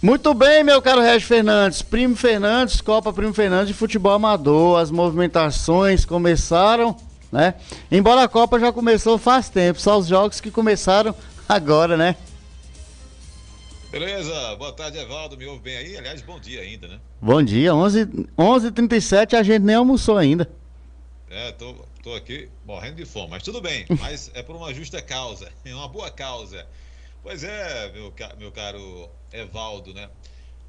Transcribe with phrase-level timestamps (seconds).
[0.00, 1.82] Muito bem, meu caro Regis Fernandes.
[1.82, 4.78] Primo Fernandes, Copa Primo Fernandes de Futebol Amador.
[4.78, 6.96] As movimentações começaram,
[7.32, 7.54] né?
[7.90, 11.12] Embora a Copa já começou faz tempo, só os jogos que começaram
[11.48, 12.14] agora, né?
[13.90, 15.36] Beleza, boa tarde, Evaldo.
[15.36, 15.96] Me ouve bem aí?
[15.96, 17.00] Aliás, bom dia ainda, né?
[17.20, 20.48] Bom dia, 11h37 11, a gente nem almoçou ainda.
[21.28, 21.74] É, tô,
[22.04, 23.84] tô aqui morrendo de fome, mas tudo bem.
[23.98, 26.64] Mas é por uma justa causa, é uma boa causa.
[27.28, 30.08] Pois é, meu, meu caro Evaldo, né?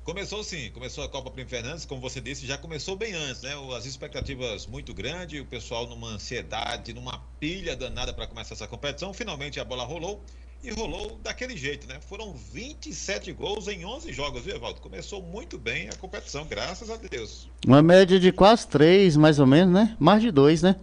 [0.03, 3.53] Começou sim, começou a Copa Primo Fernandes, como você disse, já começou bem antes, né?
[3.77, 9.13] As expectativas muito grandes, o pessoal numa ansiedade, numa pilha danada para começar essa competição.
[9.13, 10.21] Finalmente a bola rolou
[10.61, 11.97] e rolou daquele jeito, né?
[12.01, 14.81] Foram 27 gols em 11 jogos, viu, Evaldo?
[14.81, 17.47] Começou muito bem a competição, graças a Deus.
[17.65, 19.95] Uma média de quase 3, mais ou menos, né?
[19.97, 20.75] Mais de 2, né?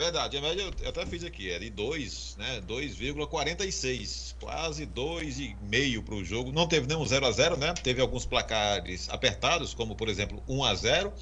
[0.00, 2.62] Verdade, a média eu até fiz aqui, é de 2, né?
[2.66, 4.34] 2,46.
[4.40, 6.50] Quase 2,5 para o jogo.
[6.50, 7.74] Não teve nenhum 0 a 0 né?
[7.74, 11.12] Teve alguns placares apertados, como por exemplo 1 a 0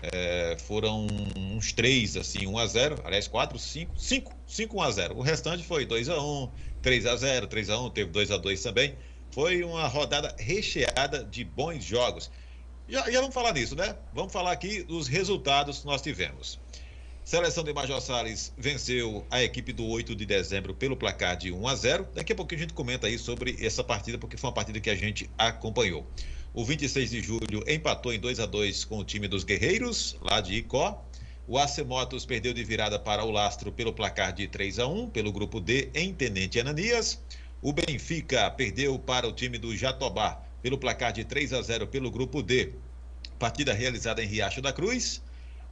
[0.00, 4.90] é, foram uns 3, assim, 1 a 0 aliás, 4, 5, 5, 5, 1 a
[4.90, 8.30] 0 O restante foi 2 a 1 3 a 0 3 a 1 teve 2
[8.30, 8.96] a 2 também.
[9.30, 12.30] Foi uma rodada recheada de bons jogos.
[12.88, 13.94] Já, já vamos falar nisso, né?
[14.14, 16.58] Vamos falar aqui dos resultados que nós tivemos.
[17.30, 21.68] Seleção de Major Salles venceu a equipe do 8 de dezembro pelo placar de 1
[21.68, 22.08] a 0.
[22.12, 24.90] Daqui a pouquinho a gente comenta aí sobre essa partida, porque foi uma partida que
[24.90, 26.04] a gente acompanhou.
[26.52, 30.40] O 26 de julho empatou em 2 a 2 com o time dos Guerreiros, lá
[30.40, 31.06] de Icó.
[31.46, 35.10] O AC Motos perdeu de virada para o Lastro pelo placar de 3 a 1
[35.10, 37.22] pelo grupo D em Tenente Ananias.
[37.62, 42.10] O Benfica perdeu para o time do Jatobá pelo placar de 3 a 0 pelo
[42.10, 42.72] grupo D.
[43.38, 45.22] Partida realizada em Riacho da Cruz.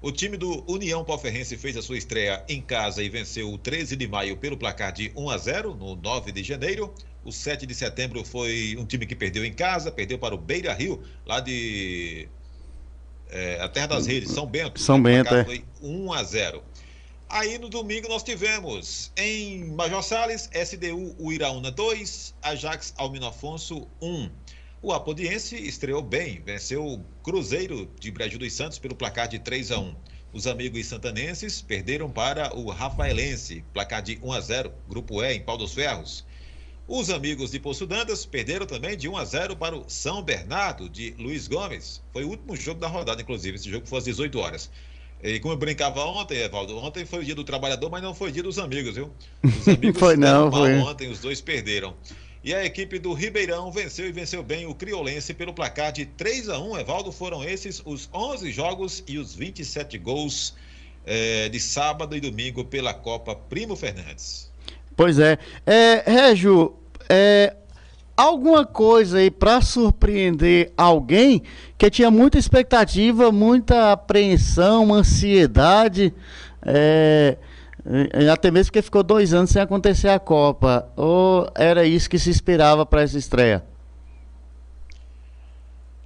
[0.01, 3.97] O time do União Palferrense fez a sua estreia em casa e venceu o 13
[3.97, 6.95] de maio pelo placar de 1 a 0 no 9 de janeiro.
[7.25, 10.73] O 7 de setembro foi um time que perdeu em casa, perdeu para o Beira
[10.73, 12.29] Rio, lá de
[13.29, 14.81] é, a Terra das Redes, São Bento.
[14.81, 15.45] São Bento, é.
[15.45, 16.63] Foi 1 a 0.
[17.29, 24.31] Aí no domingo nós tivemos em Major Salles, SDU Uiraúna 2, Ajax Almino Afonso 1.
[24.81, 29.73] O Apodiense estreou bem, venceu o Cruzeiro de Brejo dos Santos pelo placar de 3
[29.73, 29.97] a 1.
[30.33, 35.41] Os amigos santanenses perderam para o Rafaelense, placar de 1 a 0, grupo E em
[35.41, 36.25] Pau dos Ferros.
[36.87, 40.89] Os amigos de Poço Dantas perderam também de 1 a 0 para o São Bernardo
[40.89, 42.01] de Luiz Gomes.
[42.13, 43.57] Foi o último jogo da rodada, inclusive.
[43.57, 44.71] Esse jogo foi às 18 horas.
[45.21, 48.29] E como eu brincava ontem, Evaldo, ontem foi o dia do trabalhador, mas não foi
[48.29, 49.11] o dia dos amigos, viu?
[49.43, 50.77] Os amigos foi não, foi.
[50.77, 51.97] ontem, os dois perderam.
[52.49, 56.49] E a equipe do Ribeirão venceu e venceu bem o Criolense pelo placar de 3
[56.49, 60.55] a 1 Evaldo, foram esses os 11 jogos e os 27 gols
[61.05, 64.51] é, de sábado e domingo pela Copa Primo Fernandes.
[64.97, 65.39] Pois é.
[65.67, 66.75] é Régio,
[67.07, 67.55] é,
[68.17, 71.43] alguma coisa aí para surpreender alguém
[71.77, 76.15] que tinha muita expectativa, muita apreensão, ansiedade.
[76.63, 77.37] É,
[78.33, 80.91] até mesmo porque ficou dois anos sem acontecer a Copa.
[80.97, 83.65] Ou era isso que se esperava para essa estreia?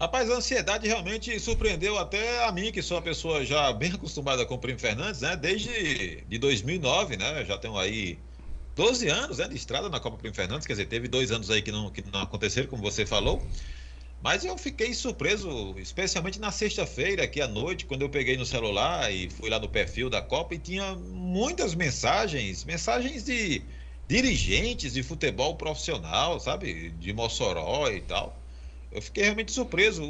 [0.01, 4.45] Rapaz, a ansiedade realmente surpreendeu até a mim, que sou uma pessoa já bem acostumada
[4.45, 5.37] com o Primo Fernandes, né?
[5.37, 7.45] Desde de 2009, né?
[7.45, 8.19] Já tenho aí
[8.75, 11.63] 12 anos né, de estrada na Copa Primo Fernandes, quer dizer, teve dois anos aí
[11.63, 13.47] que não, que não aconteceram, como você falou.
[14.23, 19.13] Mas eu fiquei surpreso, especialmente na sexta-feira, aqui à noite, quando eu peguei no celular
[19.13, 23.63] e fui lá no perfil da Copa e tinha muitas mensagens, mensagens de
[24.07, 26.91] dirigentes de futebol profissional, sabe?
[26.91, 28.41] De Mossoró e tal.
[28.93, 30.05] Eu fiquei realmente surpreso.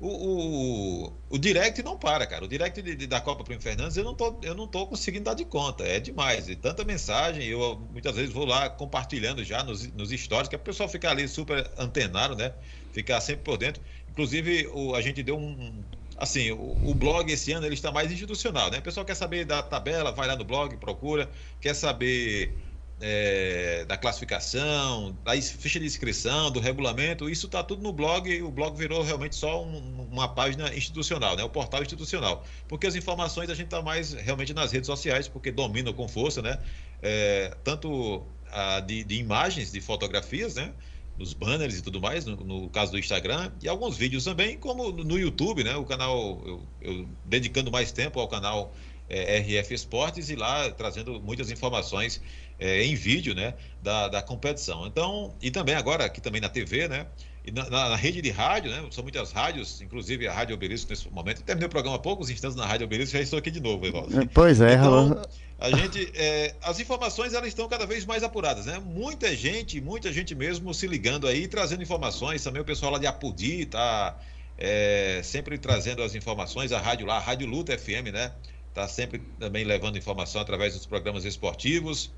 [0.00, 2.44] O, o, o direct não para, cara.
[2.44, 5.24] O direct de, de, da Copa Primo Fernandes eu não, tô, eu não tô conseguindo
[5.24, 5.84] dar de conta.
[5.84, 6.48] É demais.
[6.48, 10.58] E tanta mensagem, eu muitas vezes vou lá compartilhando já nos, nos stories, que o
[10.58, 12.54] pessoal ficar ali super antenado, né?
[12.92, 13.82] Ficar sempre por dentro.
[14.10, 15.82] Inclusive, o, a gente deu um.
[16.16, 18.78] Assim, o, o, blog esse ano ele está mais institucional, né?
[18.78, 21.30] O pessoal quer saber da tabela, vai lá no blog, procura,
[21.60, 22.52] quer saber
[23.00, 28.42] é, da classificação, da ficha de inscrição, do regulamento, isso está tudo no blog.
[28.42, 31.42] O blog virou realmente só um, uma página institucional, né?
[31.42, 32.44] o portal institucional.
[32.68, 36.42] Porque as informações a gente está mais realmente nas redes sociais, porque dominam com força,
[36.42, 36.58] né?
[37.02, 38.22] É, tanto
[38.52, 40.72] a, de, de, imagens, de fotografias, né?
[41.20, 44.90] Nos banners e tudo mais, no, no, caso do Instagram, e alguns vídeos também, como
[44.90, 45.76] no YouTube, né?
[45.76, 48.72] O canal, eu, eu dedicando mais tempo ao canal
[49.10, 52.22] é, RF Esportes e lá trazendo muitas informações
[52.58, 54.86] é, em vídeo, né, da, da competição.
[54.86, 57.06] Então, e também agora aqui também na TV, né,
[57.44, 58.86] e na, na, rede de rádio, né?
[58.90, 61.42] São muitas rádios, inclusive a Rádio Obelisco nesse momento.
[61.42, 64.20] terminei o programa há poucos instantes na Rádio Obelisco, já estou aqui de novo, Evaldo.
[64.20, 65.22] É, pois é, então,
[65.60, 68.78] a gente, é, as informações elas estão cada vez mais apuradas, né?
[68.78, 72.42] Muita gente, muita gente mesmo se ligando aí, trazendo informações.
[72.42, 74.18] Também o pessoal lá de Apudi tá
[74.56, 76.72] é, sempre trazendo as informações.
[76.72, 78.32] A rádio lá, a Rádio Luta FM, né?
[78.72, 82.10] Tá sempre também levando informação através dos programas esportivos.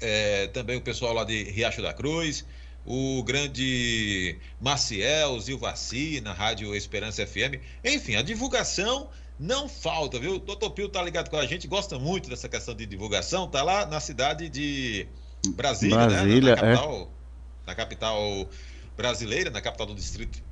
[0.00, 2.44] É, também o pessoal lá de Riacho da Cruz
[2.84, 7.60] o grande Maciel, Zilvaci, na Rádio Esperança FM.
[7.84, 9.08] Enfim, a divulgação
[9.38, 10.36] não falta, viu?
[10.36, 13.62] O Doutor Pio tá ligado com a gente, gosta muito dessa questão de divulgação, tá
[13.62, 15.06] lá na cidade de
[15.54, 16.62] Brasília, Brasília né?
[16.62, 17.66] Na, na capital, é.
[17.66, 18.48] na capital
[18.96, 20.42] brasileira, na capital do Distrito,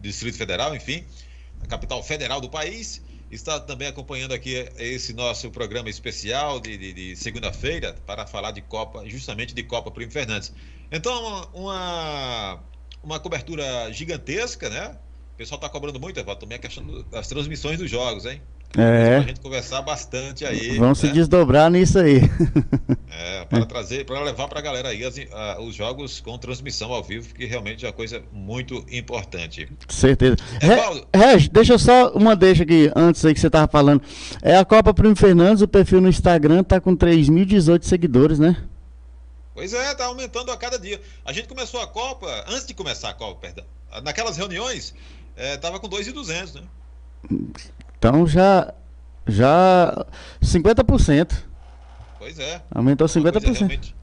[0.00, 1.04] Distrito Federal, enfim,
[1.60, 3.02] na capital federal do país.
[3.30, 8.62] Está também acompanhando aqui esse nosso programa especial de, de, de segunda-feira para falar de
[8.62, 10.50] Copa, justamente de Copa Primo Fernandes.
[10.90, 12.62] Então, uma,
[13.02, 14.96] uma cobertura gigantesca, né?
[15.38, 18.42] O pessoal está cobrando muito, Evaldo, também a questão das transmissões dos jogos, hein?
[18.76, 19.18] É.
[19.18, 20.76] Pra gente conversar bastante aí.
[20.76, 21.08] Vamos né?
[21.08, 22.22] se desdobrar nisso aí.
[23.20, 26.92] É, para trazer, para levar para a galera aí as, a, os jogos com transmissão
[26.92, 29.68] ao vivo, que realmente é uma coisa muito importante.
[29.88, 30.36] Certeza.
[31.12, 34.02] Reg, deixa eu só uma deixa aqui, antes aí que você estava falando.
[34.40, 38.56] É a Copa Primo Fernandes, o perfil no Instagram tá com 3.018 seguidores, né?
[39.52, 41.00] Pois é, tá aumentando a cada dia.
[41.24, 43.64] A gente começou a Copa, antes de começar a Copa, perdão,
[44.04, 44.94] naquelas reuniões,
[45.38, 46.62] é, tava com 2,200, né?
[47.96, 48.74] Então já
[49.26, 50.06] já
[50.42, 51.32] 50%.
[52.18, 52.60] Pois é.
[52.70, 53.14] Aumentou 50%.
[53.22, 53.94] Uma coisa realmente,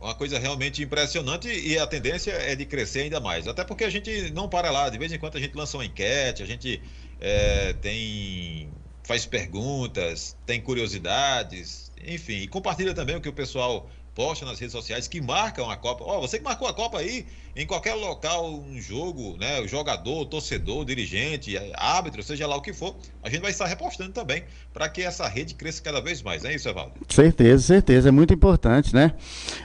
[0.00, 3.48] uma coisa realmente impressionante e a tendência é de crescer ainda mais.
[3.48, 5.84] Até porque a gente não para lá, de vez em quando a gente lança uma
[5.84, 6.80] enquete, a gente
[7.20, 8.70] é, tem
[9.02, 14.72] faz perguntas, tem curiosidades, enfim, e compartilha também o que o pessoal posta nas redes
[14.72, 16.02] sociais que marcam a Copa.
[16.02, 19.60] Ó, oh, você que marcou a Copa aí, em qualquer local, um jogo, né?
[19.60, 24.12] O jogador, torcedor, dirigente, árbitro, seja lá o que for, a gente vai estar repostando
[24.12, 24.42] também
[24.72, 26.46] para que essa rede cresça cada vez mais.
[26.46, 26.94] É isso, Evaldo?
[27.10, 28.08] Certeza, certeza.
[28.08, 29.12] É muito importante, né?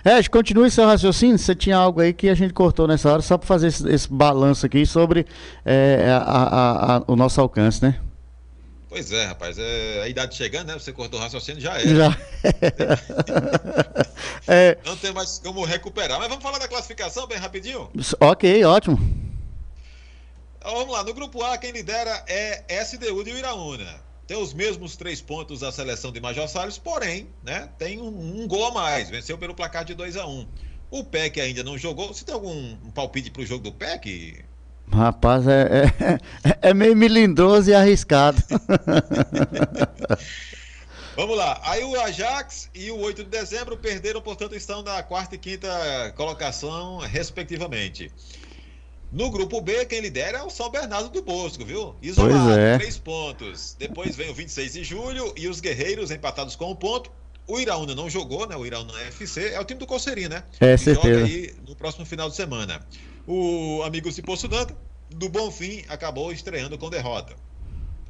[0.03, 1.38] É, continue seu raciocínio.
[1.38, 4.12] Você tinha algo aí que a gente cortou nessa hora, só para fazer esse, esse,
[4.12, 5.25] balanço aqui sobre
[5.63, 7.98] é, a, a, a, o nosso alcance, né?
[8.92, 9.58] Pois é, rapaz.
[9.58, 10.74] É, a idade chegando, né?
[10.74, 11.96] Você cortou o raciocínio, já era.
[11.96, 12.18] Já.
[14.46, 14.78] é.
[14.86, 16.20] Não tem mais como recuperar.
[16.20, 17.90] Mas vamos falar da classificação bem rapidinho?
[18.20, 19.00] Ok, ótimo.
[20.58, 21.06] Então, vamos lá.
[21.06, 24.02] No grupo A, quem lidera é SDU de Iraúna.
[24.28, 27.70] Tem os mesmos três pontos da seleção de Major Salles, porém, né?
[27.78, 29.10] Tem um, um gol a mais.
[29.10, 30.48] Venceu pelo placar de 2 a 1 um.
[30.90, 32.10] O PEC ainda não jogou.
[32.10, 34.44] Você tem algum palpite para o jogo do PEC,
[34.92, 36.20] Rapaz, é, é,
[36.70, 38.42] é meio melindroso e arriscado.
[41.16, 41.60] Vamos lá.
[41.64, 45.70] Aí o Ajax e o 8 de dezembro perderam, portanto, estão na quarta e quinta
[46.16, 48.12] colocação, respectivamente.
[49.12, 51.96] No grupo B, quem lidera é o São Bernardo do Bosco, viu?
[52.02, 52.78] Isolado, pois é.
[52.78, 53.76] três pontos.
[53.78, 57.12] Depois vem o 26 de julho e os Guerreiros empatados com um ponto.
[57.46, 58.56] O Iraúna não jogou, né?
[58.56, 60.44] O Iraúna FC é o time do Coceirinho, né?
[60.62, 61.20] É, que certeza.
[61.20, 62.80] Joga aí no próximo final de semana.
[63.28, 64.76] O amigo Cipoço Danta,
[65.10, 67.36] do Bonfim, acabou estreando com derrota.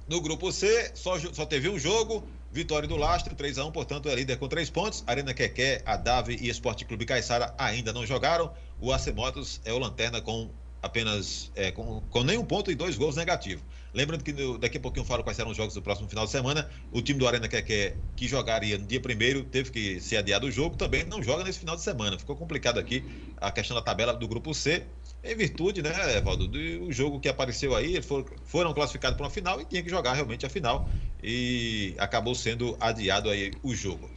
[0.07, 4.37] No grupo C, só, só teve um jogo, vitória do Lastro, 3x1, portanto é líder
[4.37, 5.03] com 3 pontos.
[5.07, 8.53] Arena Quequé, a Dave e Esporte Clube Caiçara ainda não jogaram.
[8.79, 10.49] O AC Motos é o lanterna com
[10.81, 13.63] apenas é, com, com nenhum ponto e dois gols negativos.
[13.93, 16.25] Lembrando que no, daqui a pouquinho eu falo quais serão os jogos do próximo final
[16.25, 16.69] de semana.
[16.91, 20.47] O time do Arena que, que, que jogaria no dia primeiro teve que ser adiado
[20.47, 22.17] o jogo, também não joga nesse final de semana.
[22.17, 23.03] Ficou complicado aqui
[23.37, 24.83] a questão da tabela do grupo C,
[25.23, 29.61] em virtude, né, Evaldo, do jogo que apareceu aí, for, foram classificados para uma final
[29.61, 30.89] e tinha que jogar realmente a final.
[31.23, 34.09] E acabou sendo adiado aí o jogo.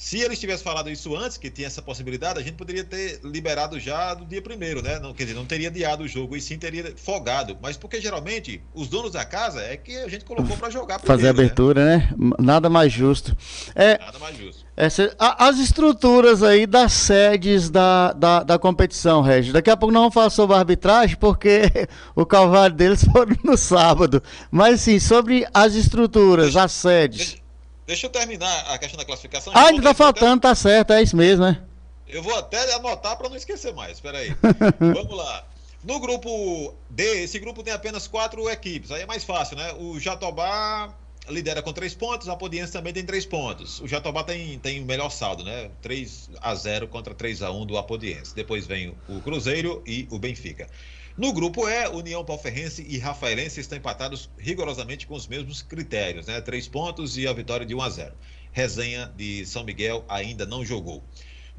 [0.00, 3.78] Se eles tivessem falado isso antes, que tinha essa possibilidade, a gente poderia ter liberado
[3.78, 4.98] já do dia primeiro, né?
[4.98, 7.58] Não, quer dizer, não teria adiado o jogo e sim teria folgado.
[7.60, 11.20] Mas porque geralmente os donos da casa é que a gente colocou para jogar primeiro,
[11.20, 11.28] Fazer né?
[11.28, 12.14] abertura, né?
[12.16, 12.30] né?
[12.38, 13.36] Nada mais justo.
[13.74, 14.64] É, Nada mais justo.
[14.80, 19.52] Essa, a, as estruturas aí das sedes da, da, da competição, Regis.
[19.52, 21.64] Daqui a pouco não vamos falar sobre arbitragem, porque
[22.16, 24.22] o calvário deles foi no sábado.
[24.50, 27.18] Mas sim, sobre as estruturas, deixa, as sedes.
[27.18, 27.40] Deixa
[27.86, 29.52] Deixa eu terminar a questão da classificação.
[29.54, 30.48] Ah, ainda tá faltando, até...
[30.48, 31.60] tá certo, é isso mesmo, né?
[32.08, 33.92] Eu vou até anotar para não esquecer mais.
[33.92, 34.34] Espera aí.
[34.80, 35.44] Vamos lá.
[35.84, 38.90] No grupo D, esse grupo tem apenas quatro equipes.
[38.90, 39.74] Aí é mais fácil, né?
[39.78, 40.94] O Jatobá
[41.28, 43.80] lidera com três pontos, a Podiense também tem três pontos.
[43.80, 45.70] O Jatobá tem, tem o melhor saldo, né?
[45.82, 48.34] 3 a 0 contra 3 a 1 do Apodiense.
[48.34, 50.68] Depois vem o Cruzeiro e o Benfica.
[51.16, 56.40] No grupo E, União Palferrense e Rafaelense estão empatados rigorosamente com os mesmos critérios, né?
[56.40, 58.14] Três pontos e a vitória de 1 a 0.
[58.52, 61.04] Resenha de São Miguel ainda não jogou.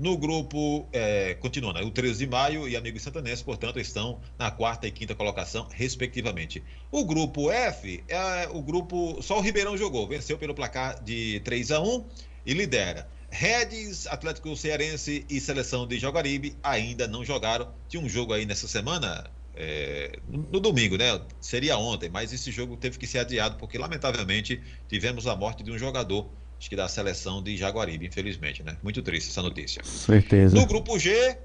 [0.01, 1.85] No grupo, é, continuando, né?
[1.85, 6.63] o 13 de maio e Amigos Santanense, portanto, estão na quarta e quinta colocação, respectivamente.
[6.91, 9.21] O grupo F, é o grupo.
[9.21, 12.05] Só o Ribeirão jogou, venceu pelo placar de 3 a 1
[12.47, 13.07] e lidera.
[13.29, 17.71] Redes, Atlético Cearense e Seleção de Jogaribe ainda não jogaram.
[17.87, 21.21] Tinha um jogo aí nessa semana, é, no domingo, né?
[21.39, 25.71] Seria ontem, mas esse jogo teve que ser adiado porque, lamentavelmente, tivemos a morte de
[25.71, 26.27] um jogador
[26.61, 28.77] acho que da seleção de Jaguaribe, infelizmente, né?
[28.83, 29.83] Muito triste essa notícia.
[29.83, 30.55] Certeza.
[30.55, 31.35] No grupo G,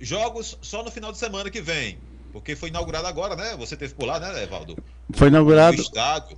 [0.00, 1.96] jogos só no final de semana que vem,
[2.32, 3.56] porque foi inaugurado agora, né?
[3.56, 4.76] Você teve por lá, né, Evaldo?
[5.12, 5.78] Foi inaugurado.
[5.78, 6.36] O estádio.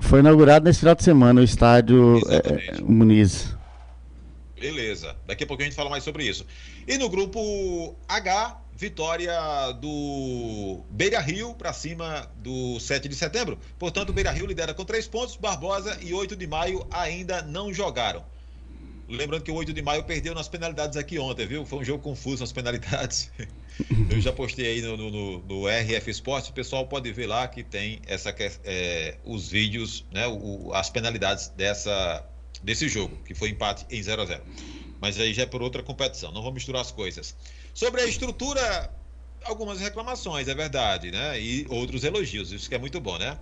[0.00, 3.56] Foi inaugurado nesse final de semana o estádio é, Muniz.
[4.54, 5.16] Beleza.
[5.26, 6.46] Daqui a pouco a gente fala mais sobre isso.
[6.86, 9.32] E no grupo H, vitória
[9.80, 13.58] do Beira Rio para cima do 7 de setembro.
[13.78, 17.72] Portanto, o Beira Rio lidera com três pontos, Barbosa e 8 de maio ainda não
[17.72, 18.22] jogaram.
[19.08, 21.64] Lembrando que o 8 de maio perdeu nas penalidades aqui ontem, viu?
[21.64, 23.30] Foi um jogo confuso nas penalidades.
[24.10, 27.62] Eu já postei aí no, no, no RF Esporte, o pessoal pode ver lá que
[27.62, 32.26] tem essa, é, os vídeos, né, o, as penalidades dessa,
[32.62, 34.42] desse jogo, que foi empate em 0 a 0
[35.00, 37.36] Mas aí já é por outra competição, não vou misturar as coisas.
[37.76, 38.90] Sobre a estrutura,
[39.44, 41.38] algumas reclamações, é verdade, né?
[41.38, 43.38] E outros elogios, isso que é muito bom, né?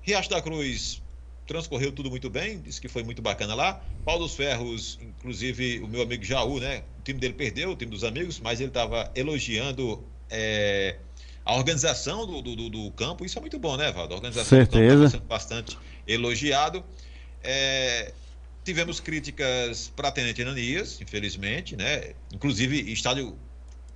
[0.00, 1.02] Riacho da Cruz
[1.46, 3.84] transcorreu tudo muito bem, disse que foi muito bacana lá.
[4.02, 6.82] Paulo dos Ferros, inclusive o meu amigo Jaú, né?
[6.98, 10.96] O time dele perdeu, o time dos amigos, mas ele estava elogiando é,
[11.44, 13.22] a organização do, do, do, campo.
[13.22, 14.14] Isso é muito bom, né, Valdo?
[14.14, 14.80] A organização Certeza.
[14.80, 16.82] do campo está sendo bastante elogiado.
[17.42, 18.14] É,
[18.64, 22.14] tivemos críticas para Tenente Ananias, infelizmente, né?
[22.32, 23.36] Inclusive, estádio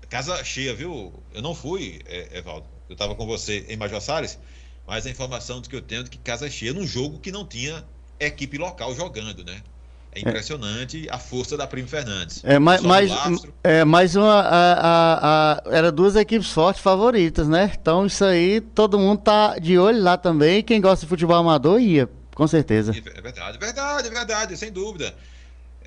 [0.08, 1.12] Casa cheia, viu?
[1.34, 2.66] Eu não fui, é, Evaldo.
[2.88, 4.38] Eu estava com você em Major Salles,
[4.86, 7.84] mas a informação que eu tenho é que casa cheia num jogo que não tinha
[8.18, 9.60] equipe local jogando, né?
[10.10, 11.12] É impressionante é.
[11.12, 12.42] a força da Primo Fernandes.
[12.42, 13.12] É, mas, mas,
[13.62, 14.40] é, mais uma.
[14.40, 17.70] A, a, a, era duas equipes fortes favoritas, né?
[17.78, 20.62] Então isso aí, todo mundo tá de olho lá também.
[20.62, 22.92] Quem gosta de futebol amador ia, com certeza.
[22.92, 25.14] É verdade, verdade, verdade, sem dúvida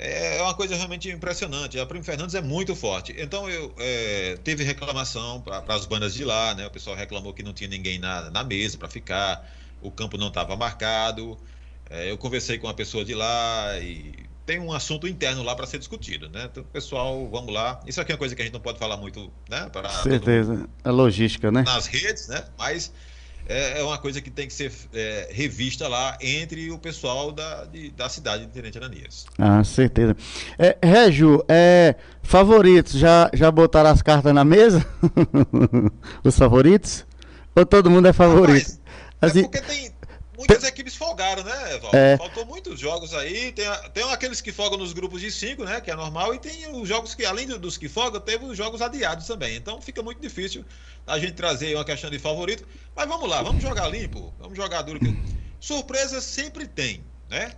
[0.02, 1.80] é uma coisa realmente impressionante.
[1.80, 3.16] A Primo Fernandes é muito forte.
[3.18, 6.66] Então eu é, teve reclamação para as bandas de lá, né?
[6.66, 9.48] O pessoal reclamou que não tinha ninguém na, na mesa para ficar,
[9.80, 11.38] o campo não estava marcado.
[11.88, 15.68] É, eu conversei com uma pessoa de lá e tem um assunto interno lá para
[15.68, 16.50] ser discutido, né?
[16.52, 17.80] Então, pessoal, vamos lá.
[17.86, 19.70] Isso aqui é uma coisa que a gente não pode falar muito, né?
[19.72, 21.64] Para certeza, a é logística, né?
[21.64, 22.44] Nas redes, né?
[22.58, 22.92] Mas
[23.48, 27.66] é, é uma coisa que tem que ser é, revista lá entre o pessoal da,
[27.66, 29.26] de, da cidade de Tenente Ananias.
[29.38, 30.16] Ah, certeza.
[30.58, 34.86] É, Régio, é, favoritos, já, já botaram as cartas na mesa?
[36.24, 37.06] Os favoritos?
[37.56, 38.80] Ou todo mundo é favorito?
[39.22, 39.92] Mas, é assim, é porque tem,
[40.42, 41.92] muitas equipes folgaram, né, Val?
[41.94, 42.18] É.
[42.18, 43.52] Faltou muitos jogos aí.
[43.52, 45.80] Tem, tem aqueles que folgam nos grupos de cinco, né?
[45.80, 48.82] Que é normal, e tem os jogos que, além dos que folgam, teve os jogos
[48.82, 49.56] adiados também.
[49.56, 50.66] Então fica muito difícil
[51.06, 52.68] a gente trazer uma questão de favorito.
[52.96, 55.00] Mas vamos lá, vamos jogar limpo, vamos jogar duro.
[55.60, 57.54] Surpresa sempre tem, né?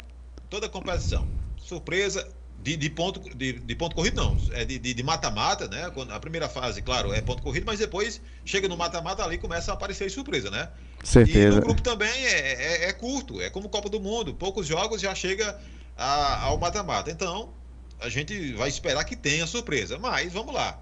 [0.50, 1.28] Toda competição.
[1.58, 2.30] Surpresa,
[2.64, 4.38] de, de, ponto, de, de, ponto corrido, não.
[4.54, 5.92] É de mata-mata, né?
[6.10, 9.74] A primeira fase, claro, é ponto corrido, mas depois chega no mata-mata ali começa a
[9.74, 10.70] aparecer surpresa, né?
[11.04, 11.58] Certeza.
[11.58, 14.34] E no grupo também é, é, é, curto, é como Copa do Mundo.
[14.34, 15.60] Poucos jogos já chega
[15.98, 17.12] a, ao mata-mata.
[17.12, 17.54] Então,
[18.00, 20.00] a gente vai esperar que tenha surpresa.
[20.00, 20.80] Mas vamos lá.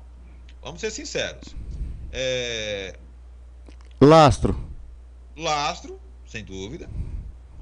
[0.62, 1.56] Vamos ser sinceros.
[2.12, 2.96] É...
[4.00, 4.70] Lastro.
[5.36, 6.88] Lastro, sem dúvida.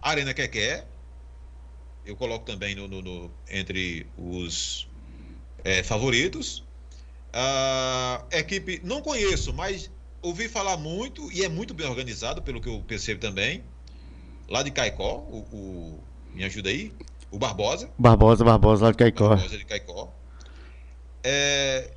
[0.02, 0.86] Arena Quequer.
[2.10, 4.88] Eu coloco também no, no, no entre os
[5.64, 6.64] é, favoritos.
[7.32, 12.68] A equipe, não conheço, mas ouvi falar muito e é muito bem organizado, pelo que
[12.68, 13.64] eu percebo também.
[14.50, 16.00] Lá de Caicó, o, o
[16.34, 16.92] me ajuda aí,
[17.30, 17.92] o Barbosa.
[17.96, 19.30] Barbosa, Barbosa, lá de Caicó.
[19.30, 20.12] Barbosa de Caicó.
[21.24, 21.92] É,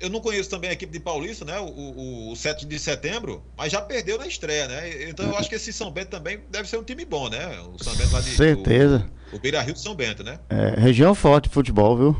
[0.00, 1.58] eu não conheço também a equipe de Paulista, né?
[1.58, 5.10] O, o, o 7 de setembro, mas já perdeu na estreia, né?
[5.10, 7.60] Então eu acho que esse São Bento também deve ser um time bom, né?
[7.60, 8.30] O São Bento lá de.
[8.30, 9.10] Certeza.
[9.14, 10.38] O, o Beira Rio de São Bento, né?
[10.48, 12.16] É, região forte de futebol, viu?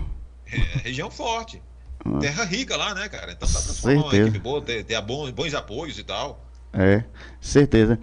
[0.46, 1.62] É, região forte.
[2.20, 3.32] Terra rica lá, né, cara?
[3.32, 6.44] Então dá pra formar uma equipe boa, ter, ter bons, bons apoios e tal.
[6.72, 7.02] É,
[7.40, 7.98] certeza.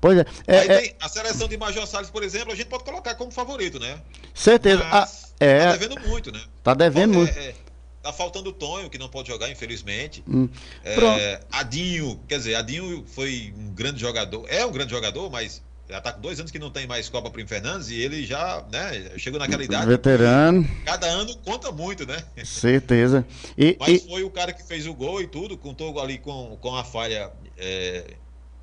[0.00, 0.26] Pois é.
[0.46, 0.96] é, é...
[1.00, 4.00] A seleção de Major Salles, por exemplo, a gente pode colocar como favorito, né?
[4.34, 4.84] Certeza.
[4.84, 5.64] Mas ah, é...
[5.64, 6.40] Tá devendo muito, né?
[6.62, 7.38] Tá devendo muito.
[7.38, 7.54] É, é,
[8.02, 10.22] tá faltando o Tonho, que não pode jogar, infelizmente.
[10.28, 10.48] Hum.
[10.84, 14.44] É, Adinho, quer dizer, Adinho foi um grande jogador.
[14.48, 17.30] É um grande jogador, mas já está com dois anos que não tem mais Copa
[17.30, 19.86] Primo Fernandes e ele já, né, chegou naquela idade.
[19.86, 20.66] Veterano.
[20.84, 22.22] Cada ano conta muito, né?
[22.44, 23.26] Certeza.
[23.56, 24.08] E, Mas e...
[24.08, 27.30] foi o cara que fez o gol e tudo, contou ali com, com a falha.
[27.58, 28.14] É,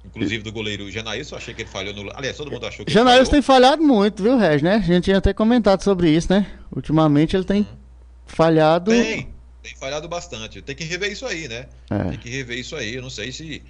[0.04, 2.12] inclusive do goleiro Janaílson, achei que ele falhou no.
[2.16, 4.76] Aliás, todo mundo achou que Janaílson tem falhado muito, viu, Reg, né?
[4.76, 6.52] A gente tinha até comentado sobre isso, né?
[6.76, 7.78] Ultimamente ele tem hum.
[8.26, 8.90] falhado.
[8.90, 10.60] Tem, Tem falhado bastante.
[10.62, 11.68] Tem que rever isso aí, né?
[11.90, 12.04] É.
[12.10, 12.96] Tem que rever isso aí.
[12.96, 13.62] Eu não sei se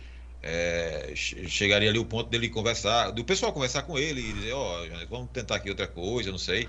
[0.43, 4.83] é, chegaria ali o ponto dele conversar, do pessoal conversar com ele e dizer, ó,
[4.83, 6.67] oh, vamos tentar aqui outra coisa, não sei.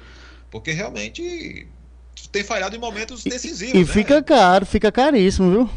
[0.50, 1.66] Porque realmente
[2.30, 3.74] tem falhado em momentos decisivos.
[3.74, 3.86] E, e né?
[3.86, 5.70] fica caro, fica caríssimo, viu?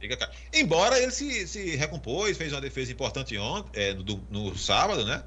[0.00, 0.30] Fica caro.
[0.54, 5.22] Embora ele se, se recompôs, fez uma defesa importante ontem, é, no, no sábado, né?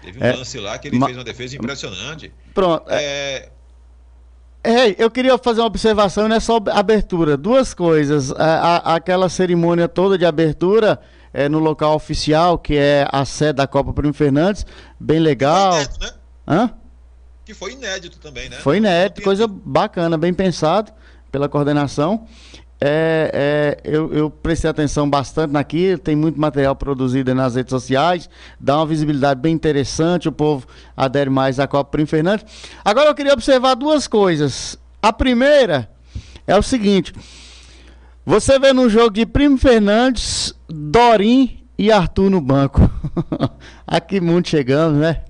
[0.00, 1.06] Teve um é, lance lá que ele ma...
[1.06, 2.32] fez uma defesa impressionante.
[2.52, 2.84] Pronto.
[2.88, 3.48] É...
[4.66, 7.36] É, eu queria fazer uma observação nessa abertura.
[7.36, 8.32] Duas coisas.
[8.32, 10.98] A, a, aquela cerimônia toda de abertura
[11.34, 14.64] é, no local oficial, que é a sede da Copa Primo Fernandes,
[14.98, 15.72] bem legal.
[15.72, 16.10] Foi inédito, né?
[16.46, 16.70] Hã?
[17.44, 18.56] Que foi inédito também, né?
[18.58, 20.92] Foi inédito, coisa bacana, bem pensado
[21.32, 22.26] pela coordenação.
[22.80, 28.28] É, é, eu, eu, prestei atenção bastante naquilo, tem muito material produzido nas redes sociais,
[28.60, 32.46] dá uma visibilidade bem interessante, o povo adere mais à Copa Primo Fernandes.
[32.84, 34.78] Agora eu queria observar duas coisas.
[35.02, 35.88] A primeira
[36.46, 37.12] é o seguinte:
[38.24, 42.80] você vê no jogo de Primo Fernandes, Dorim e Arthur no banco.
[43.86, 45.22] a que mundo chegamos, né?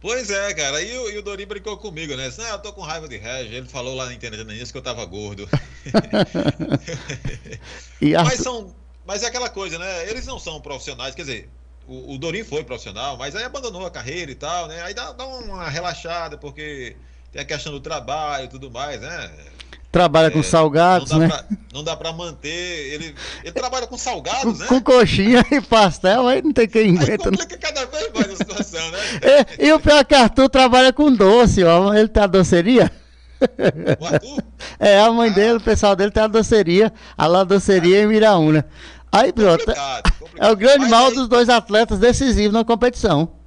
[0.00, 0.82] Pois é, cara.
[0.82, 2.28] E o, e o Dorim brincou comigo, né?
[2.28, 3.52] Disse, eu tô com raiva de Regis.
[3.52, 5.48] Ele falou lá na internet nisso que eu tava gordo.
[8.16, 8.30] Arthur...
[8.30, 8.74] Mas são.
[9.06, 10.10] Mas é aquela coisa, né?
[10.10, 11.48] Eles não são profissionais, quer dizer,
[11.86, 14.80] o, o Dorim foi profissional, mas aí abandonou a carreira e tal, né?
[14.82, 16.96] Aí dá, dá uma relaxada, porque
[17.32, 19.30] tem a questão do trabalho e tudo mais, né?
[19.92, 21.28] Trabalha é, com salgados, não né?
[21.28, 22.48] Pra, não dá para manter.
[22.48, 24.66] Ele, ele trabalha com salgados, com, né?
[24.66, 27.12] Com coxinha e pastel, aí não tem quem aguenta.
[27.12, 28.98] Aí complica cada vez mais a situação, né?
[29.58, 31.92] e, e o pior é que Arthur trabalha com doce, ó.
[31.92, 32.90] Ele tem a doceria.
[34.00, 34.42] O Arthur?
[34.78, 35.32] É, a mãe ah.
[35.32, 38.02] dele, o pessoal dele tem a doceria, a lá doceria ah.
[38.02, 38.64] em Miraúna.
[39.12, 39.58] Aí pronto.
[39.58, 40.48] Complicado, complicado.
[40.48, 41.14] É o grande Mas mal aí...
[41.14, 43.41] dos dois atletas decisivos na competição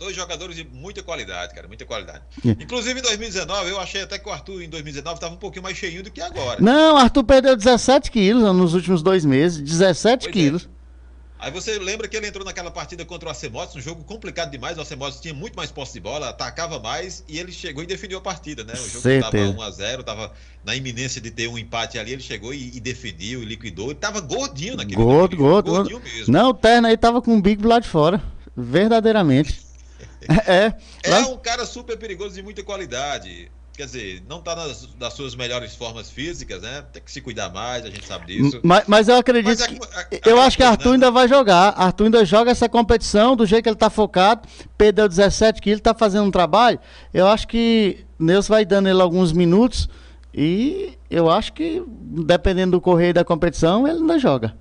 [0.00, 2.22] dois jogadores de muita qualidade, cara, muita qualidade.
[2.44, 2.50] É.
[2.52, 5.76] Inclusive em 2019, eu achei até que o Arthur em 2019 estava um pouquinho mais
[5.76, 6.60] cheinho do que agora.
[6.60, 10.32] Não, o Arthur perdeu 17 quilos nos últimos dois meses, 17 pois é.
[10.32, 10.64] quilos.
[10.64, 10.80] É.
[11.38, 14.76] Aí você lembra que ele entrou naquela partida contra o Acemotes, um jogo complicado demais.
[14.76, 18.18] O Acemotes tinha muito mais posse de bola, atacava mais e ele chegou e definiu
[18.18, 18.74] a partida, né?
[18.74, 22.12] O jogo estava 1x0, estava na iminência de ter um empate ali.
[22.12, 23.86] Ele chegou e, e definiu, e liquidou.
[23.86, 25.70] Ele estava gordinho naquele Gordo, gordo.
[25.70, 26.30] Gordinho mesmo.
[26.30, 28.22] Não, o terno aí tava com o Big lá de fora.
[28.54, 29.69] Verdadeiramente.
[30.46, 33.50] É, é um cara super perigoso de muita qualidade.
[33.74, 36.84] Quer dizer, não está nas, nas suas melhores formas físicas, né?
[36.92, 38.60] Tem que se cuidar mais, a gente sabe disso.
[38.62, 40.16] Mas, mas eu acredito mas é, que.
[40.16, 41.70] É, eu acho que Arthur ainda vai jogar.
[41.70, 44.46] Arthur ainda joga essa competição do jeito que ele está focado.
[44.76, 46.78] Perdeu 17 quilos, está fazendo um trabalho.
[47.14, 49.88] Eu acho que Deus vai dando ele alguns minutos.
[50.34, 54.54] E eu acho que, dependendo do correio da competição, ele ainda joga.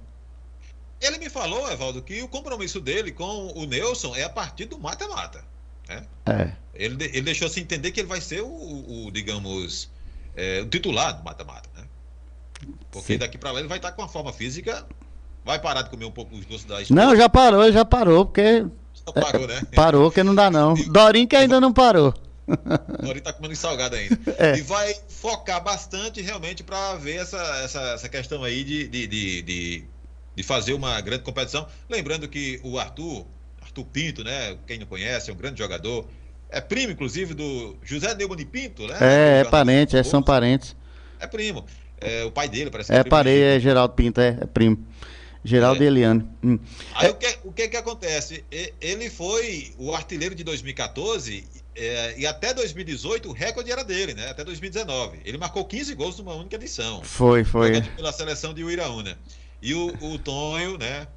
[1.01, 4.79] Ele me falou, Evaldo, que o compromisso dele com o Nelson é a partir do
[4.79, 5.43] mata-mata.
[5.89, 6.05] Né?
[6.25, 6.51] É.
[6.73, 9.89] Ele, ele deixou se entender que ele vai ser o, o digamos,
[10.35, 11.69] é, o titular do mata-mata.
[11.75, 11.83] Né?
[12.91, 13.19] Porque Sim.
[13.19, 14.85] daqui para lá ele vai estar com a forma física.
[15.43, 17.01] Vai parar de comer um pouco os doces da esposa.
[17.01, 18.65] Não, já parou, já parou, porque.
[19.13, 19.61] Parou, né?
[19.75, 20.75] Parou, que não dá não.
[20.75, 22.13] Dorinho que ainda não parou.
[23.01, 24.19] Dorinho tá comendo salgado ainda.
[24.37, 24.57] É.
[24.57, 29.41] E vai focar bastante realmente para ver essa, essa, essa questão aí de, de, de,
[29.41, 29.87] de
[30.39, 31.67] de fazer uma grande competição.
[31.89, 33.25] Lembrando que o Arthur,
[33.69, 34.57] Arthur Pinto, né?
[34.67, 36.07] Quem não conhece, é um grande jogador.
[36.49, 38.97] É primo, inclusive, do José Neumann Pinto, né?
[38.99, 40.75] É, é parente, é, são parentes.
[41.19, 41.65] É primo.
[42.01, 44.85] É, o pai dele parece que é, é parei, é Geraldo Pinto, é, é primo.
[45.43, 45.87] Geraldo é.
[45.87, 46.27] Eliane.
[46.43, 46.59] Hum.
[46.95, 47.11] Aí é.
[47.11, 48.43] o, que, o que que acontece?
[48.81, 54.29] Ele foi o artilheiro de 2014 é, e até 2018 o recorde era dele, né?
[54.29, 55.19] Até 2019.
[55.23, 57.01] Ele marcou 15 gols numa única edição.
[57.03, 57.81] Foi, foi.
[57.81, 59.17] Pela seleção de Uiraúna.
[59.61, 61.07] E o, o Tonho, né?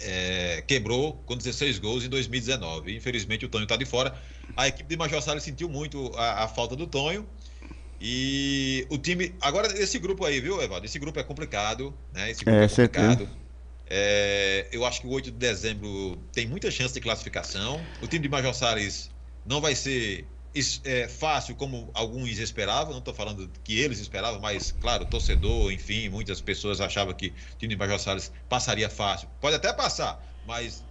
[0.00, 2.96] É, quebrou com 16 gols em 2019.
[2.96, 4.14] Infelizmente o Tonho está de fora.
[4.56, 7.26] A equipe de Major Salles sentiu muito a, a, falta do Tonho.
[8.00, 9.34] E o time.
[9.40, 10.84] Agora, esse grupo aí, viu, Evandro?
[10.84, 12.30] Esse grupo é complicado, né?
[12.30, 13.28] Esse grupo é, é complicado.
[13.90, 17.84] É, eu acho que o 8 de dezembro tem muita chance de classificação.
[18.00, 19.10] O time de Major Salles
[19.44, 20.26] não vai ser
[20.84, 26.08] é, fácil como alguns esperavam, não estou falando que eles esperavam, mas, claro, torcedor, enfim,
[26.08, 29.28] muitas pessoas achavam que o time de Major Salles passaria fácil.
[29.40, 30.84] Pode até passar, mas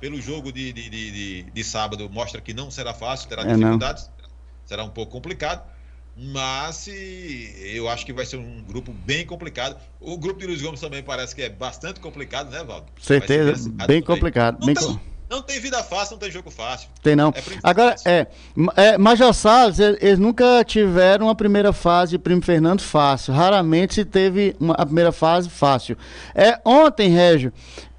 [0.00, 4.10] pelo jogo de, de, de, de sábado mostra que não será fácil, terá é, dificuldades,
[4.20, 4.28] não.
[4.66, 5.74] será um pouco complicado.
[6.16, 9.76] Mas eu acho que vai ser um grupo bem complicado.
[9.98, 12.86] O grupo de Luiz Gomes também parece que é bastante complicado, né, Valdo?
[13.00, 14.64] Certeza, bem complicado.
[14.64, 15.13] Bem complicado.
[15.34, 16.88] Não tem vida fácil, não tem jogo fácil.
[17.02, 17.30] Tem não.
[17.30, 18.28] É Agora, é,
[18.76, 23.34] é, Major Salles, eles nunca tiveram uma primeira fase de Primo Fernando fácil.
[23.34, 25.98] Raramente se teve uma, a primeira fase fácil.
[26.36, 27.52] É, ontem, Régio,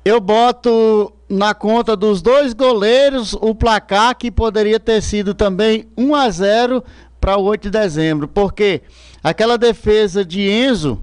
[0.06, 6.16] eu boto na conta dos dois goleiros o placar que poderia ter sido também 1
[6.16, 6.84] a 0
[7.20, 8.82] para o 8 de dezembro, porque
[9.22, 11.02] aquela defesa de Enzo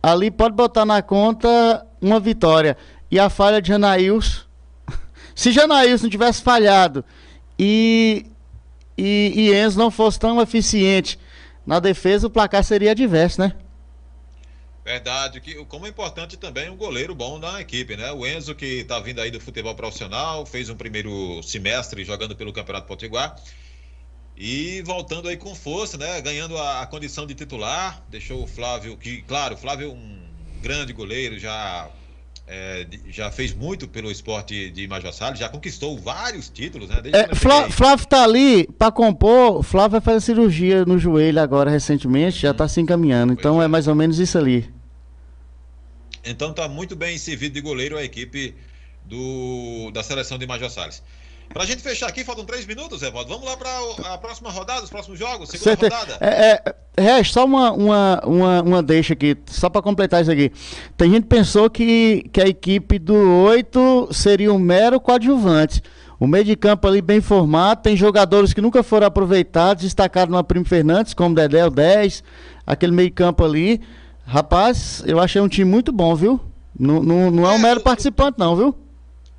[0.00, 2.76] ali pode botar na conta uma vitória.
[3.10, 4.43] E a falha de Janaílson.
[5.34, 7.04] Se Janaílson tivesse falhado
[7.58, 8.26] e,
[8.96, 11.18] e, e Enzo não fosse tão eficiente
[11.66, 13.54] na defesa, o placar seria adverso, né?
[14.84, 18.12] Verdade, que como é importante também um goleiro bom na equipe, né?
[18.12, 22.52] O Enzo, que está vindo aí do futebol profissional, fez um primeiro semestre jogando pelo
[22.52, 23.34] Campeonato Potiguar.
[24.36, 26.20] E voltando aí com força, né?
[26.20, 30.18] Ganhando a, a condição de titular, deixou o Flávio, que, claro, o Flávio é um
[30.60, 31.88] grande goleiro, já
[32.46, 37.00] é, já fez muito pelo esporte de Major Salles, já conquistou vários títulos, né?
[37.12, 39.62] É, Flá, Flávio tá ali para compor.
[39.62, 42.54] Flávio vai fazer cirurgia no joelho agora recentemente, já hum.
[42.54, 43.32] tá se encaminhando.
[43.32, 43.64] Então é.
[43.64, 44.70] é mais ou menos isso ali.
[46.24, 48.54] Então tá muito bem servido de goleiro a equipe
[49.04, 51.02] do, da seleção de Major Salles.
[51.52, 53.28] Pra gente fechar aqui, faltam três minutos, Evaldo.
[53.28, 56.18] Vamos lá para a próxima rodada, os próximos jogos, segunda rodada.
[56.20, 56.62] É,
[56.96, 60.50] é, é, só uma, uma, uma, uma deixa aqui, só para completar isso aqui.
[60.96, 65.80] Tem gente que pensou que, que a equipe do 8 seria um mero coadjuvante.
[66.18, 70.42] O meio de campo ali bem formado, tem jogadores que nunca foram aproveitados, destacados no
[70.42, 72.24] Primo Fernandes, como Dedé, o 10,
[72.66, 73.80] aquele meio campo ali.
[74.26, 76.40] Rapaz, eu achei um time muito bom, viu?
[76.78, 78.74] Não, não, não é um é, mero participante, não, viu?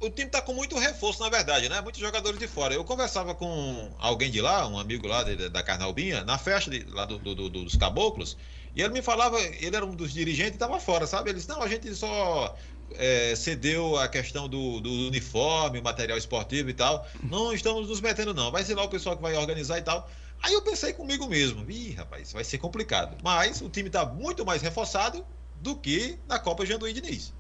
[0.06, 1.82] O time tá com muito reforço, na verdade, né?
[1.82, 2.74] Muitos jogadores de fora.
[2.74, 6.86] Eu conversava com alguém de lá, um amigo lá de, da Carnalbinha, na festa de,
[6.92, 8.38] lá do, do, do, dos caboclos,
[8.76, 11.30] e ele me falava, ele era um dos dirigentes e estava fora, sabe?
[11.30, 12.56] Ele disse, não, a gente só
[12.92, 17.08] é, cedeu a questão do, do, uniforme, material esportivo e tal.
[17.24, 18.52] Não estamos nos metendo, não.
[18.52, 20.10] Vai ser lá o pessoal que vai organizar e tal.
[20.44, 23.18] Aí eu pensei comigo mesmo, ih, rapaz, vai ser complicado.
[23.24, 25.26] Mas o time está muito mais reforçado
[25.62, 27.34] do que na Copa Janduí Diniz.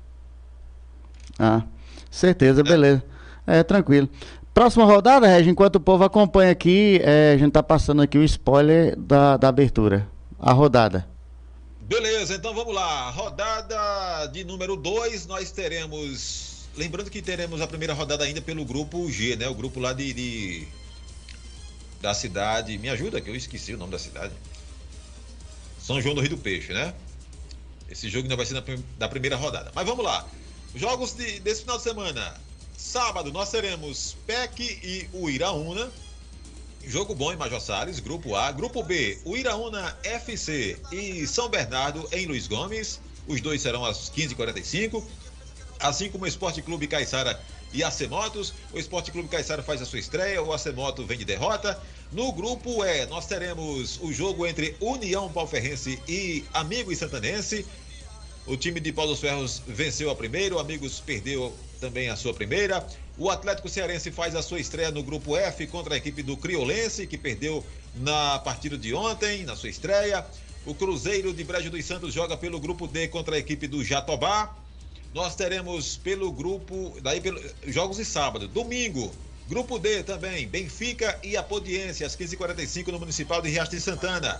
[1.38, 1.63] Ah,
[2.15, 3.04] Certeza, beleza.
[3.45, 4.10] É, tranquilo.
[4.54, 8.23] Próxima rodada, Regi, enquanto o povo acompanha aqui, é, a gente tá passando aqui o
[8.23, 10.08] spoiler da, da abertura.
[10.39, 11.06] A rodada.
[11.82, 13.10] Beleza, então vamos lá.
[13.10, 16.69] Rodada de número 2, nós teremos.
[16.78, 19.49] Lembrando que teremos a primeira rodada ainda pelo grupo G, né?
[19.49, 20.67] O grupo lá de, de.
[22.01, 22.78] da cidade.
[22.78, 24.34] Me ajuda, que eu esqueci o nome da cidade.
[25.78, 26.93] São João do Rio do Peixe, né?
[27.89, 28.63] Esse jogo ainda vai ser
[28.97, 29.69] da primeira rodada.
[29.75, 30.25] Mas vamos lá.
[30.76, 32.36] Jogos de, desse final de semana.
[32.78, 35.90] Sábado nós teremos PEC e o Iraúna.
[36.84, 38.52] Jogo bom em Major Salles, grupo A.
[38.52, 43.00] Grupo B, o Iraúna FC e São Bernardo em Luiz Gomes.
[43.26, 45.02] Os dois serão às 15h45.
[45.80, 47.42] Assim como o Esporte Clube Caiçara
[47.74, 48.54] e a Motos.
[48.74, 51.82] O Esporte Clube Caiçara faz a sua estreia, o Acemoto vem de derrota.
[52.12, 57.66] No grupo E, nós teremos o jogo entre União Palferrense e Amigos Santanense.
[58.47, 62.31] O time de Paulo dos Ferros venceu a primeira, o Amigos perdeu também a sua
[62.31, 62.86] primeira.
[63.17, 67.08] O Atlético Cearense faz a sua estreia no grupo F contra a equipe do Criolense,
[67.08, 70.23] que perdeu na partida de ontem, na sua estreia.
[70.63, 74.55] O Cruzeiro de Brejo dos Santos joga pelo grupo D contra a equipe do Jatobá.
[75.12, 79.12] Nós teremos pelo grupo, daí pelo, jogos de sábado, domingo,
[79.47, 84.39] grupo D também, Benfica e Apodiense às 15h45 no Municipal de Riacho de Santana.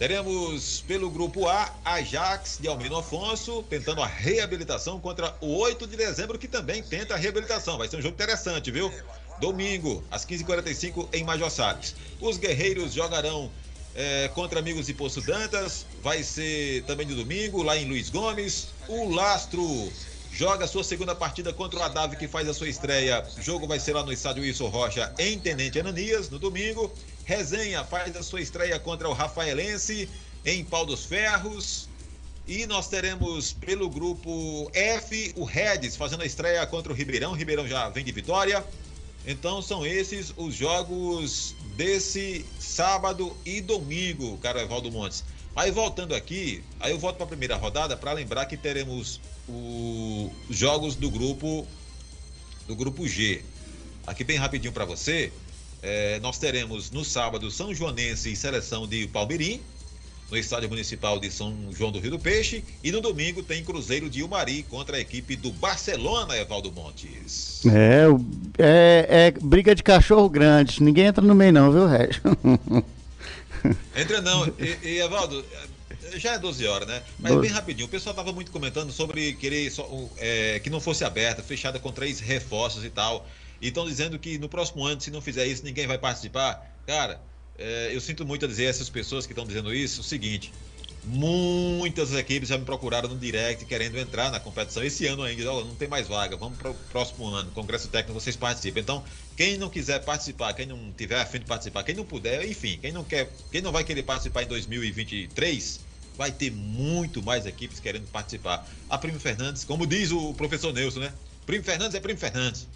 [0.00, 5.94] Teremos pelo grupo A, Ajax de Almino Afonso, tentando a reabilitação contra o 8 de
[5.94, 7.76] dezembro, que também tenta a reabilitação.
[7.76, 8.90] Vai ser um jogo interessante, viu?
[9.42, 11.94] Domingo, às 15h45, em Major Salles.
[12.18, 13.50] Os guerreiros jogarão
[13.94, 15.84] é, contra amigos de Poço Dantas.
[16.02, 18.68] Vai ser também no domingo, lá em Luiz Gomes.
[18.88, 19.92] O Lastro
[20.32, 23.22] joga sua segunda partida contra o Adave, que faz a sua estreia.
[23.36, 26.90] O jogo vai ser lá no estádio Wilson Rocha, em Tenente Ananias, no domingo.
[27.24, 30.08] Resenha faz a sua estreia contra o Rafaelense
[30.44, 31.88] em Pau dos Ferros.
[32.46, 37.32] E nós teremos pelo grupo F o Redes fazendo a estreia contra o Ribeirão.
[37.32, 38.64] O Ribeirão já vem de vitória.
[39.26, 45.22] Então são esses os jogos desse sábado e domingo, cara Evaldo Montes.
[45.54, 50.56] Aí voltando aqui, aí eu volto para a primeira rodada para lembrar que teremos os
[50.56, 51.66] jogos do grupo
[52.66, 53.42] do grupo G.
[54.06, 55.32] Aqui bem rapidinho para você.
[55.82, 59.60] É, nós teremos no sábado São Joanense e seleção de Palmeirim,
[60.30, 62.62] no estádio municipal de São João do Rio do Peixe.
[62.84, 67.62] E no domingo tem Cruzeiro de Umari contra a equipe do Barcelona, Evaldo Montes.
[67.66, 68.06] É,
[68.58, 70.82] é, é briga de cachorro grande.
[70.82, 72.22] Ninguém entra no meio, não, viu, Régio?
[73.96, 74.46] Entra não.
[74.58, 75.44] E, e, Evaldo,
[76.16, 77.02] já é 12 horas, né?
[77.18, 79.88] Mas bem rapidinho, o pessoal estava muito comentando sobre querer só,
[80.18, 83.26] é, que não fosse aberta, fechada com três reforços e tal.
[83.60, 86.74] E estão dizendo que no próximo ano, se não fizer isso, ninguém vai participar.
[86.86, 87.20] Cara,
[87.58, 90.52] é, eu sinto muito a dizer a essas pessoas que estão dizendo isso o seguinte:
[91.02, 94.84] Muitas equipes já me procuraram no direct querendo entrar na competição.
[94.84, 96.36] Esse ano ainda, não tem mais vaga.
[96.36, 98.80] Vamos para o próximo ano, Congresso Técnico, vocês participam.
[98.80, 102.78] Então, quem não quiser participar, quem não tiver afim de participar, quem não puder, enfim,
[102.78, 105.80] quem não quer, quem não vai querer participar em 2023,
[106.18, 108.68] vai ter muito mais equipes querendo participar.
[108.90, 111.14] A Primo Fernandes, como diz o professor Nelson, né?
[111.46, 112.68] Primo Fernandes é Primo Fernandes.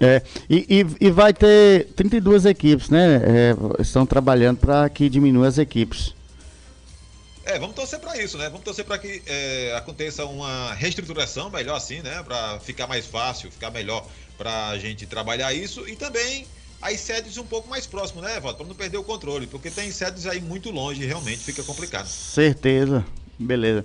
[0.00, 3.20] É, e, e, e vai ter 32 equipes, né?
[3.22, 6.14] É, estão trabalhando para que diminua as equipes.
[7.44, 8.48] É, vamos torcer para isso, né?
[8.48, 12.22] Vamos torcer para que é, aconteça uma reestruturação melhor assim, né?
[12.22, 14.06] Para ficar mais fácil, ficar melhor
[14.38, 16.46] para a gente trabalhar isso e também
[16.80, 18.58] as sedes um pouco mais próximas, né, Evaldo?
[18.58, 22.06] Para não perder o controle, porque tem sedes aí muito longe, realmente fica complicado.
[22.06, 23.04] Certeza,
[23.38, 23.84] beleza.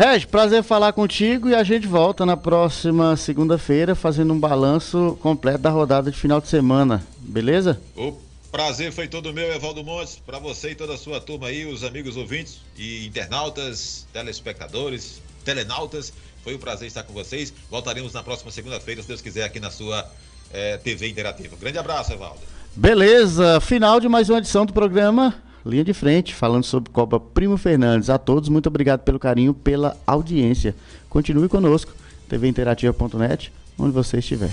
[0.00, 5.58] Reg, prazer falar contigo e a gente volta na próxima segunda-feira fazendo um balanço completo
[5.58, 7.78] da rodada de final de semana, beleza?
[7.94, 8.18] Opa.
[8.50, 11.84] Prazer foi todo meu, Evaldo Montes, para você e toda a sua turma aí, os
[11.84, 16.14] amigos ouvintes e internautas, telespectadores, telenautas.
[16.42, 17.52] Foi um prazer estar com vocês.
[17.70, 20.10] Voltaremos na próxima segunda-feira, se Deus quiser, aqui na sua
[20.50, 21.56] é, eh, TV Interativa.
[21.60, 22.40] Grande abraço, Evaldo.
[22.74, 27.56] Beleza, final de mais uma edição do programa Linha de Frente, falando sobre Copa Primo
[27.56, 28.10] Fernandes.
[28.10, 30.74] A todos, muito obrigado pelo carinho, pela audiência.
[31.08, 31.92] Continue conosco,
[32.28, 34.50] tvinterativa.net, onde você estiver.